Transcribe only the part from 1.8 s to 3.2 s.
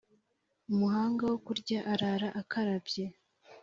arara akarabye.